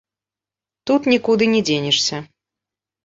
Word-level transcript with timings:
Тут 0.89 1.01
нікуды 1.13 1.43
не 1.53 1.61
дзенешся. 1.71 2.25